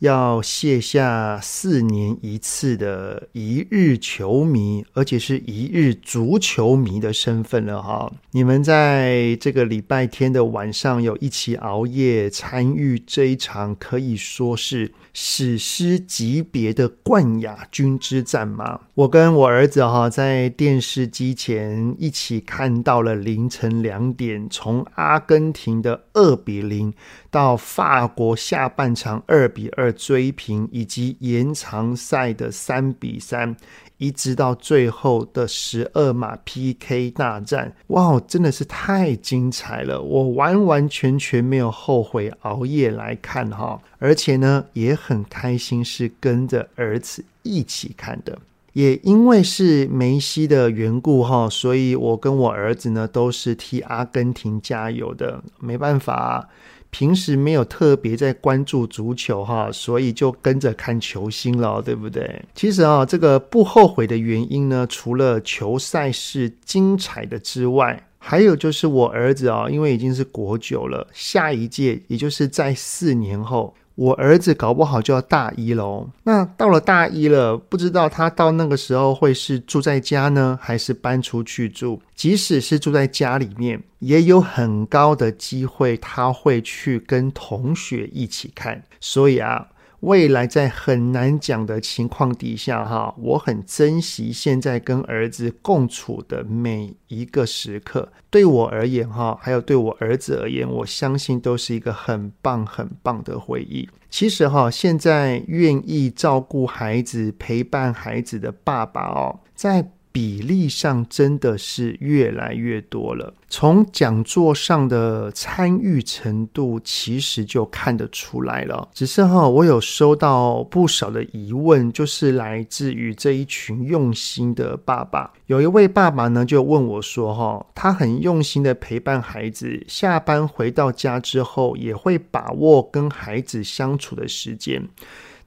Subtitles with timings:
[0.00, 8.12] 要卸下四年一次的一日球迷，而且是一日足球迷的身份了哈。
[8.30, 18.80] 你们在这个礼拜天的晚上有一起熬夜参与这一场可以说是史诗级别的冠亚军之战吗？
[18.94, 26.92] 我跟我儿子哈在电视机前一起看到了凌晨两点，从阿根廷的二比零
[27.30, 33.56] 到法国下半场二比二追平，以及延长赛的三比三，
[33.96, 40.00] 一直到最后的十二码 PK 大战，哇，真的是太精彩了！
[40.00, 48.38] 我完完全全没有后悔熬夜来看哈，而且呢也很开心是跟着儿子一起看的，
[48.72, 56.48] 也因为是梅西的缘故哈，所以我跟我儿子呢都是替阿根廷加油的，没办法。
[56.90, 62.42] 平时没有特别在关注足球哈，所以就跟着看球星了，对不对？
[62.54, 73.74] 其实啊，这个不后悔的原因呢，除了球赛是精彩的之外，还有就是我儿子啊，因为已经是国九了，下一届也就是在四年后。
[73.98, 76.08] 我儿子搞不好就要大一喽。
[76.22, 81.98] 那到了大一了，不知道他到那个时候会是住在家呢，还是搬出去住？
[82.14, 88.84] 即使是住在家里面，也有很高的机会他会去跟同学一起看。
[89.00, 89.66] 所以啊。
[90.00, 98.12] 未来在很难讲的情况底下，哈，我很珍惜现在跟儿子共处的每一个时刻。
[98.30, 103.88] 对我而言，哈，还有对我儿子而言，我相信都是一个很棒很棒的回忆。
[104.08, 109.90] 其实，哈，现在愿意照顾孩子、陪伴孩子的爸爸哦，在。
[110.18, 113.32] 比例上真的是越来越多了。
[113.48, 118.88] 从讲座上的参与程度，其实就看得出来了。
[118.92, 125.32] 只是哈，我有收到不少的疑问，就是来自于这一群用心的爸爸。
[125.46, 134.82] 有一位爸爸呢，就问我说：“哈，他很用心的陪伴孩子，下班回到家之后，也会把握跟孩子相处的时间。”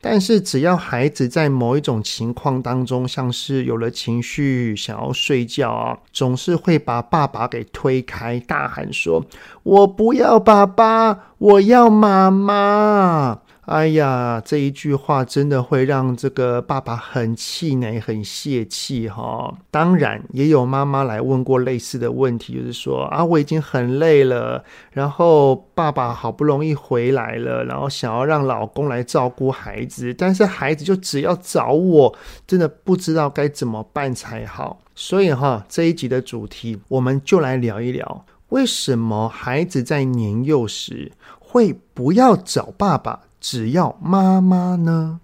[0.03, 9.23] 但是，只要孩子在某一种情况当中，像是有了情绪，想要睡觉啊，总是会把爸爸给推开，大喊说
[9.61, 19.55] ：“我不要爸爸，我要妈妈。”哎呀，这一句话真的会让这个爸爸很气馁、很泄气哈。
[19.69, 32.17] 当然，也有妈妈来问过类似的问题，就是说啊，我已经很累了，然后爸爸好不容易回来了，然后想要让老公来照顾孩子，但是孩子就只要找我，
[32.47, 34.81] 真的不知道该怎么办才好。
[34.95, 43.21] 所以哈，这一集的主题，我们就来聊一聊，为什么孩子在年幼时会不要找爸爸？
[43.41, 45.19] 只要妈妈呢？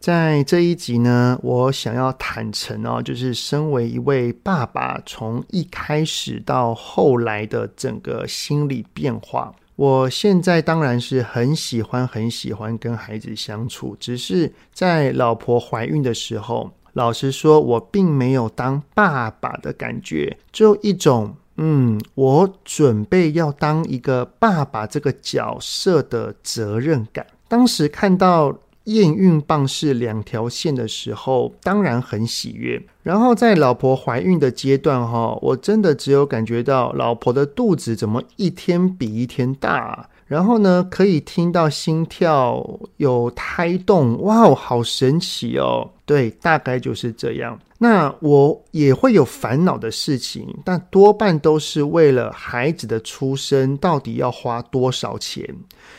[0.00, 9.54] 在这一集呢，我想要坦诚哦，就是身为一位爸爸，从一开始到后来的整个心理变化。
[9.82, 27.26] 我现在当然是很喜欢很喜欢跟孩子相处，只是在老婆怀孕的时候，老实说，我并没有当爸爸的感觉，就一种嗯，我准备要当一个爸爸这个角色的责任感。
[27.48, 28.56] 当时看到。
[28.84, 32.82] 验孕棒是两条线的时候，当然很喜悦。
[33.02, 40.08] 然后在老婆怀孕的阶段，哈，我真的只有感觉到老婆的肚子怎么一天比一天大。
[40.26, 42.64] 然后呢，可以听到心跳，
[42.96, 45.90] 有胎动，哇，好神奇哦！
[46.06, 47.58] 对，大概就是这样。
[47.82, 55.44] 那我也会有烦恼的事情，但多半都是为了孩子的出生，到底要花多少钱？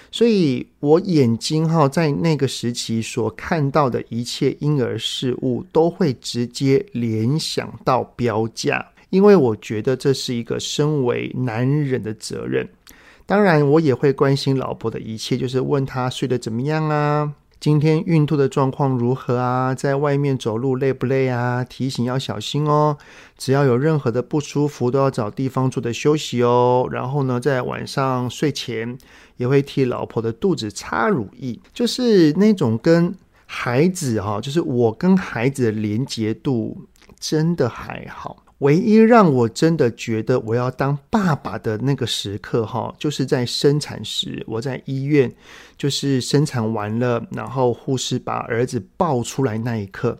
[0.09, 12.65] 所以，我眼睛哈，在那个时期所看到的一切婴儿事物，都会直接联想到标价，因为我觉得这是一个身为男人的责任。
[13.25, 17.33] 当然，我也会关心老婆的一切，就是问她睡得怎么样啊。
[17.63, 19.73] 今天孕吐的状况如何啊？
[19.73, 21.63] 在外面走路累不累啊？
[21.63, 22.97] 提醒要小心哦。
[23.37, 26.85] 只要有任何的不舒服，都要找地方坐着休息哦。
[26.91, 28.97] 然后呢，在晚上睡前
[29.37, 33.15] 也会替老婆的肚子擦乳液，就是那种跟
[33.45, 36.81] 孩子哈，就是我跟孩子的连结度
[37.17, 38.42] 真的还好。
[38.63, 45.29] 唯一让我真的觉得我要当爸爸的那个时刻，哈，就是在生产时，我在医院，
[45.77, 50.17] 就是生产完了，然后护士把儿子抱出来那一刻，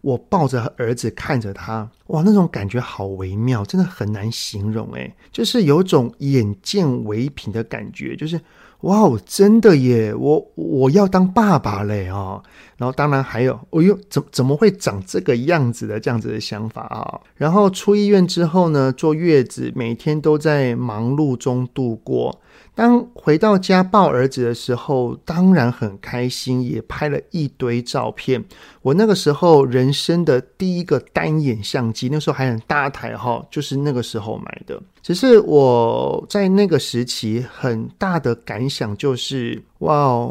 [0.00, 8.40] 我抱着儿子看着他，哇，那种感觉好微妙，真的很难形容，诶，就是有种眼见为凭的感觉，就是。
[8.82, 10.12] 哇哦，真的耶！
[10.12, 12.42] 我我要当爸爸嘞哦，
[12.82, 17.20] 然后当然还有，哎呦，怎怎么会长这个样子的这样子的想法啊？
[17.36, 22.40] 然后出医院之后呢，坐月子，每天都在忙碌中度过。
[22.74, 28.44] 当回到家抱儿子的时候，当然很开心，也拍了一堆照片。
[28.80, 34.82] 我那个时候人生的第一个单眼相机，那时候还很大台哈，就是那个时候买的。
[35.00, 40.28] 只是我在那个时期很大的感想就是，哇，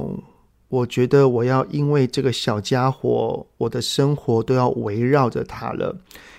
[0.71, 5.95] 我觉得我要因为这个小家伙，我的生活都要围绕着他了。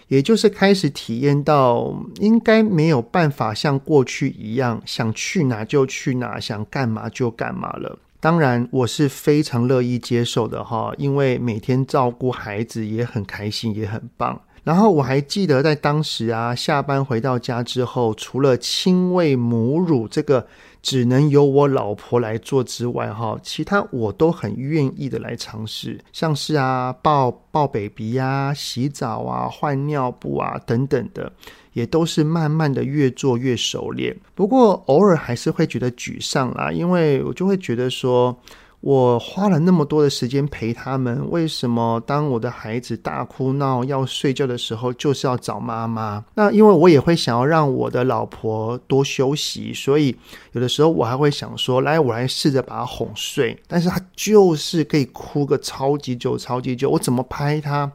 [0.08, 7.98] 也就是开始体验到，应该没有办法像过去一样，想去哪就去哪，想干嘛就干嘛了。
[8.20, 14.40] 当然，我是非常乐意接受的哈，因为每天照顾孩子也很开心，也很棒。
[14.64, 20.46] 然后我还记得在当时啊，下班回到家之后，除了亲喂母乳这个。
[20.82, 31.32] 只能由我老婆来做之外，哈，其他我都很愿意的来尝试，像是啊抱抱 baby 呀、洗澡啊、换尿布啊等等的，
[31.72, 34.16] 也都是慢慢的越做越熟练。
[34.34, 38.36] 不过偶尔还是会觉得沮丧啦，因为我就会觉得说。
[38.82, 46.24] 我花了那么多的时间陪他们，为什么当我的孩子大哭闹要睡觉的时候，就是要找妈妈？
[46.34, 50.16] 那因为我也会想要让我的老婆多休息，所以
[50.50, 57.90] 有的时候我还会想说，来，我来试着把她哄睡，但是她就是可以哭个超级久、超级久，我怎么拍她？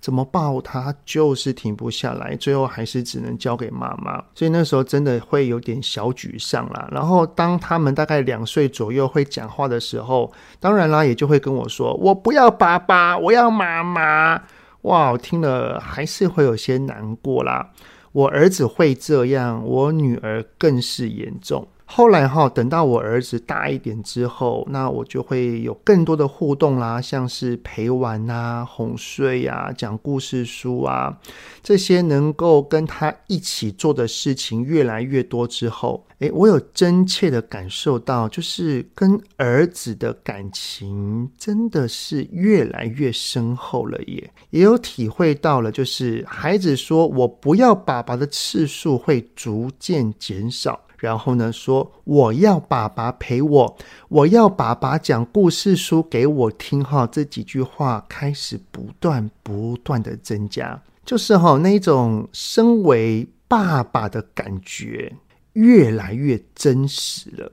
[0.00, 4.16] 怎么抱他就是停不下来，最后还是只能交给妈妈。
[4.34, 6.88] 所以那时候真的会有点小沮丧啦。
[6.90, 14.42] 然后当他们大概两岁左右会讲话的时候，当然啦，也就会跟我说：“我不要爸爸，我要妈妈。”
[14.82, 17.70] 哇，我听了还是会有些难过啦。
[18.12, 21.68] 我儿子会这样，我女儿更是严重。
[21.92, 31.18] 后来哈，等到我儿子大一点之后，那我就会有更多的互动啦，像是陪玩啊、哄睡呀、讲故事书啊，
[31.64, 50.80] 这些能够跟他一起做的事情越来越多之后，诶，我有真切的感受到，就是跟儿子的感情真的是越来越深厚了耶，也有体会到了，就是孩子说我不要爸爸的次数会逐渐减少。
[51.00, 56.84] 然后呢，说我要爸爸陪我，我要爸爸讲故事书给我听。
[56.84, 65.16] 哈，这几句话开始不断不断的增加，就是哈那种身为爸爸的感觉
[65.54, 67.50] 越来越真实了。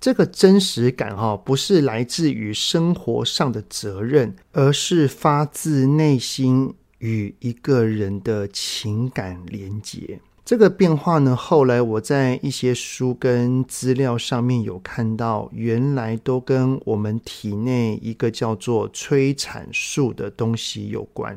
[0.00, 10.20] 这个真实感哈，不是来自于生活上的责任，而是发自内心与一个人的情感连结。
[10.46, 21.36] 这个变化呢，后来我在一些书跟资料上面有看到，原来都跟我们体内一个叫做催产素的东西有关。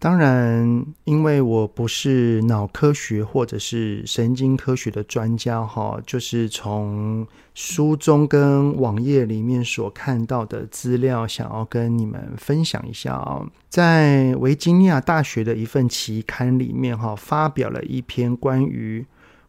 [0.00, 13.44] 当然，因为我不是脑科学或者是神经科学的专家，哈，就是从书中跟网页里面所看到的资料，想要跟你们分享一下啊。
[13.68, 19.04] 在维吉尼亚大学的一份期刊里面，哈，发表了一篇关于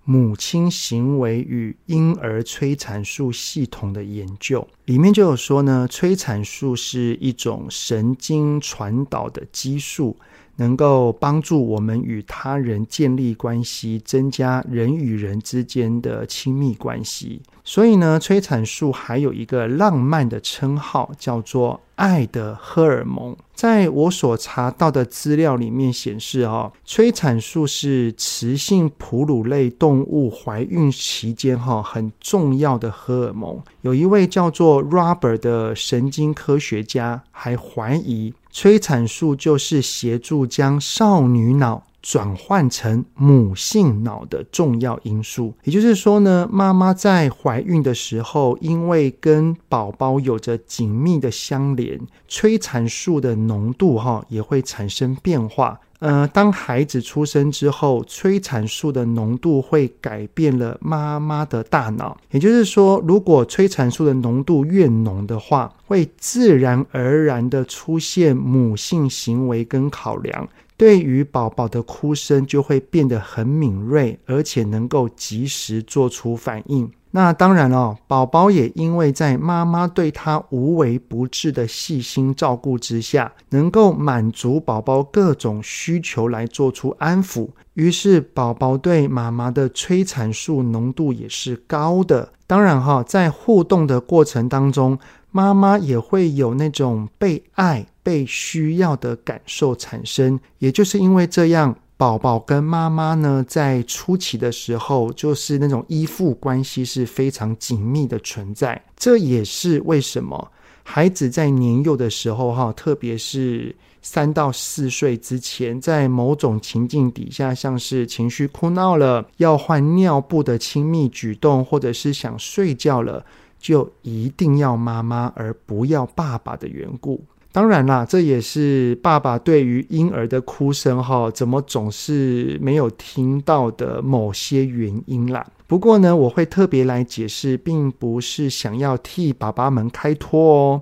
[0.05, 10.17] 母亲行为与婴儿催产素系统的研究，里面就有说呢，催产素是一种神经传导的激素。
[10.59, 17.41] 能够帮助我们与他人建立关系，增加人与人之间的亲密关系。
[17.63, 23.35] 所以呢，催产素还有一个浪漫的称号，叫做“爱的荷尔蒙”。
[23.53, 33.61] 在我所查到的资料里面显示，哦，催产素是雌性哺乳类动物怀孕期间哈很重要的荷尔蒙。
[33.81, 38.33] 有一位叫做 Robert 的神经科学家还怀疑。
[38.51, 45.53] 催产素就是协助将少女脑转换成母性脑的重要因素。
[45.63, 55.79] 也就是说呢，妈妈在怀孕的时候，因为跟宝宝有着紧密的相连，催产素的浓度哈也会产生变化。
[55.99, 62.17] 呃，当孩子出生之后，催产素的浓度会改变了妈妈的大脑。
[62.31, 70.47] 也就是说，如果催产素的浓度越浓的话，会自然而然的出现母性行为跟考量，
[70.79, 76.89] 对于宝宝的哭声就会变得很敏锐，而且能够及时做出反应。
[77.11, 92.31] 那当然了，宝宝也因为在妈妈对他无微不至的细心照顾之下，能够满足宝宝各种需求来做出安抚，于是宝宝对妈妈的催产素浓度也是高的。
[92.49, 94.97] 当然哈，在互动的过程当中，
[95.29, 101.77] 妈妈也会有那种被爱、被需要的感受产生，也就是因为这样。
[101.95, 108.81] 宝宝跟妈妈呢，在初期的时候，就是那种依附关系是非常紧密的存在。
[108.95, 110.51] 这也是为什么
[110.83, 123.25] 孩子在年幼的时候，哈，特别是三到四岁之前，在某种情境底下，像是情绪哭闹了、要换尿布的亲密举动，或者是想睡觉了，
[123.59, 127.21] 就一定要妈妈而不要爸爸的缘故。
[127.51, 135.45] 当然啦，这也是爸爸对于婴儿的哭声哈，怎么总是没有听到的某些原因啦。
[135.65, 140.81] 不过呢，我会特别来解释，并不是想要替爸爸们开脱哦，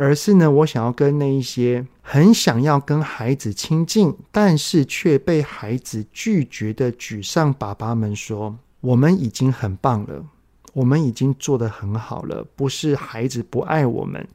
[0.00, 10.24] 而是呢，我想要跟那一些很想要跟孩子亲近，但是却被孩子拒绝的沮丧爸爸们说：我们已经很棒了，
[10.72, 14.26] 我们已经做得很好了，不是孩子不爱我们。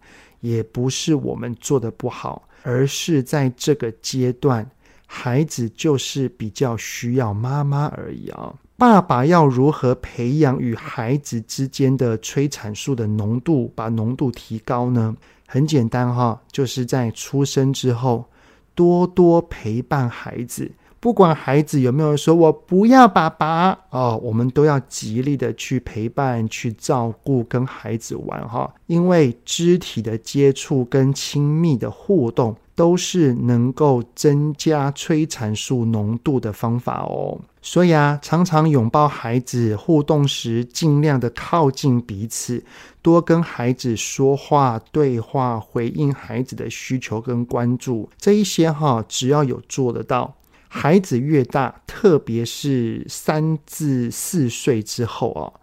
[0.42, 4.70] 也不是我们做的不好，而是在这个阶段，
[5.08, 8.54] 孩子就是比较需要妈妈而已啊。
[8.78, 15.16] 爸爸要如何培养与孩子之间的催产素的浓度，把浓度提高呢？
[15.56, 18.26] 很简单哈，就是在出生之后，
[18.74, 20.70] 多多陪伴孩子。
[21.06, 28.74] 不管孩子有没有说“我不要爸爸”哦，我们都要极力的去陪伴、去照顾、跟孩子玩哈。
[28.88, 37.40] 因为肢体的接触跟亲密的互动，都是能够增加催产素浓度的方法哦。
[37.62, 42.64] 所以啊，常常拥抱孩子，互动时尽量的靠近彼此，
[43.04, 50.34] 多跟孩子说话、对话，回应孩子的需求跟关注，这一些哈，只要有做得到。
[50.68, 55.54] 孩子越大，特别是三至四岁之后啊，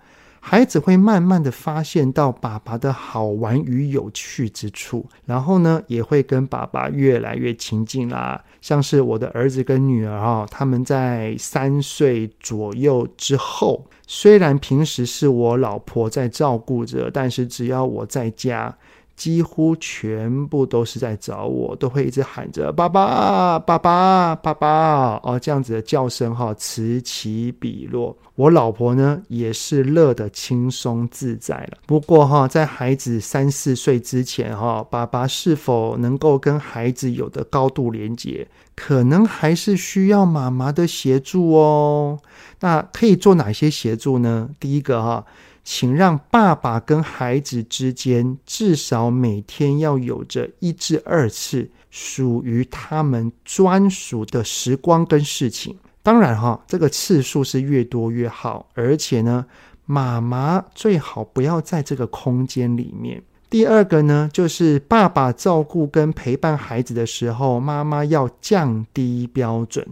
[0.40, 8.42] 孩子会慢慢的发现到爸爸的好玩与有趣之处，然后呢，也会跟爸爸越来越亲近啦。
[8.60, 18.76] 像是我的儿子跟女儿啊，他们在三岁左右之后，虽然平时是我老婆在照顾着，但是只要我在家。
[19.16, 28.16] 几乎全部都是在找我，都会一直喊着“爸爸，爸爸，爸爸”哦，这样子的叫声哈，此起彼落。
[28.34, 31.78] 我老婆呢也是乐得轻松自在了。
[31.86, 42.18] 不过哈，在孩子三四岁之前哈，爸爸是否能够跟孩子有的高度连接，可能还是需要妈妈的协助哦。
[42.60, 44.48] 那可以做哪些协助呢？
[44.58, 45.24] 第一个哈。
[45.64, 55.76] 请让爸爸跟孩子之间至少每天要有着一至二次属于他们专属的时光跟事情。
[56.02, 59.46] 当然哈，这个次数是越多越好，而且呢，
[59.86, 63.22] 妈妈最好不要在这个空间里面。
[63.48, 69.86] 第二个呢，就是爸爸照顾跟陪伴孩子的时候，妈妈要降低标准，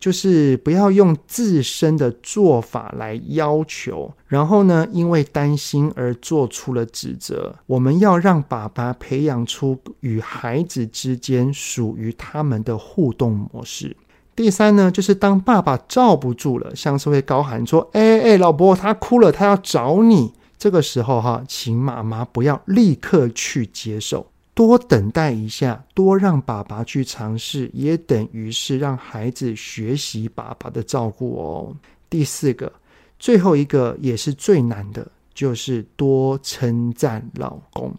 [0.00, 7.54] 就是不要用自身的做法来要求，然后呢，因为担心而做出了指责。
[7.66, 13.94] 我们要让爸爸培养出与孩子之间属于他们的互动模式。
[14.34, 24.26] 第三呢，就是当爸爸罩不住了，像是会高喊说：“哎哎，老婆，他哭了，他要找你。”这个时候哈，请妈妈不要立刻去接受，
[24.60, 31.74] 多等待一下，多让爸爸去尝试，也等于是让孩子学习爸爸的照顾哦。
[32.10, 32.70] 第四个，
[33.18, 37.90] 最后一个也是最难的，就是多称赞老公。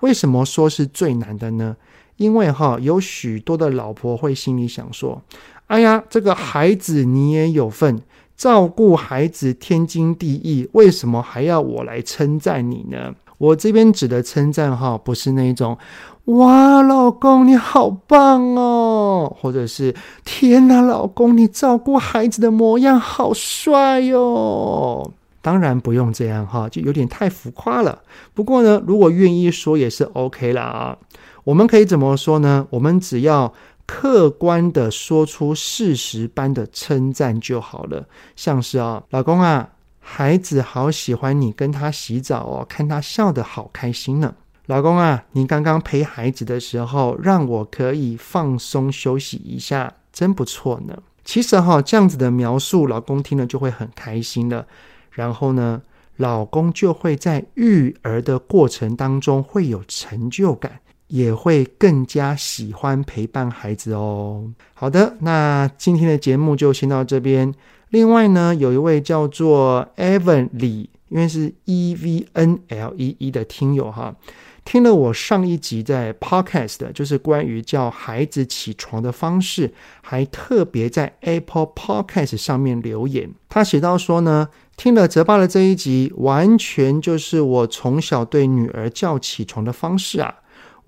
[0.00, 1.76] 为什么说是最难的呢？
[2.16, 5.22] 因为哈，有许多的老婆会心里想说
[5.68, 8.02] ：“哎呀，这个孩子你也有份。”
[8.36, 13.14] 照顾孩子天经地义，为什么还要我来称赞你呢？
[13.40, 15.78] 我这边指的称赞哈，不是那种
[16.36, 19.94] “哇，老公你好棒哦”，或者是
[20.26, 25.10] 天哪，老公，你照顾孩子的模样好帅哟。
[25.40, 28.00] 当然不用这样哈，就有点太浮夸了。
[28.34, 30.98] 不过呢，如果愿意说也是 OK 啦啊。
[31.44, 32.66] 我们可以怎么说呢？
[32.68, 33.54] 我们只要
[33.86, 38.04] 客观的说出事实般的称赞就好了。
[38.36, 39.70] 像是啊，老公啊，
[40.00, 44.34] 孩子好喜欢你跟他洗澡哦，看他笑得好开心呢。
[44.66, 50.96] 老公啊，你刚刚陪孩子的时候，让我可以放松休息一下，真不错呢。
[51.24, 54.66] 其实哈，这样子的描述，老公听了就会很开心了。
[55.10, 55.82] 然后呢，
[56.16, 64.50] 老公就会在育儿的过程当中会有成就感，也会更加喜欢陪伴孩子哦。
[64.72, 67.52] 好的，那今天的节目就先到这边。
[67.90, 74.14] 另外呢，有一位叫做 Evan 李，因为是 E V N L E E 的听友哈。
[74.64, 83.30] 听了我上一集在 Podcast，就是关于叫孩子起床的方式，还特别在 Apple Podcast 上面留言。
[83.48, 90.32] 他写到说呢，听了泽爸的这一集，完全就是我从小对女儿叫起床的方式啊。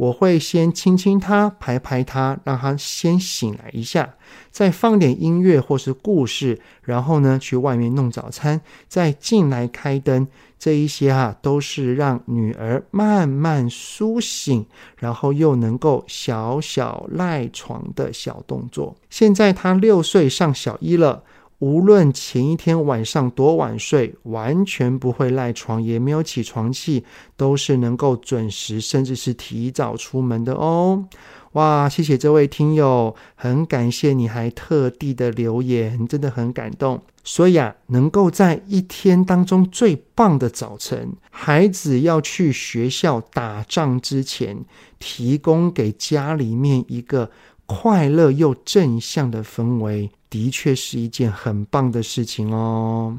[0.02, 4.14] 我会先亲亲她，拍拍她，让她先醒来一下，
[4.50, 10.26] 再放点音乐或是故事，然后呢，去外面弄早餐，再进来开灯。
[10.58, 14.66] 这一些啊，都是让女儿慢慢苏醒，
[14.98, 18.96] 然后又能够小小赖床的小动作。
[19.08, 21.22] 现在她六岁，上小一了。
[21.62, 27.04] 无论前一天晚上多晚睡，完全不会赖床，也没有起床气，
[27.36, 31.06] 都是能够准时，甚至是提早出门的哦。
[31.52, 37.00] 哇，谢谢这位听友，很感谢你还特地的留言，真的很感动。
[37.22, 44.64] 所以啊，能够在一天当中最棒的早晨，孩子要去学校打仗之前，
[44.98, 47.30] 提供给家里面一个
[47.66, 50.10] 快乐又正向的氛围。
[50.32, 53.18] 的确是一件很棒的事情哦，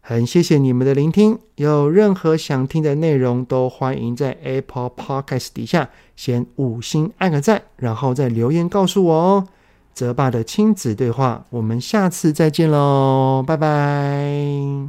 [0.00, 1.38] 很谢谢你们的聆听。
[1.56, 9.48] 有任何想听的内容，都欢迎在 Apple Podcast 底下先五星按个赞，然后再留言告诉我哦。
[9.92, 14.88] 泽爸的亲子对话，我们下次再见喽，拜拜。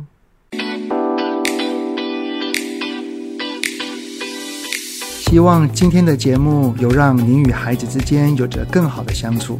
[5.19, 9.59] 希望今天的节目有让您与孩子之间有着更好的相处。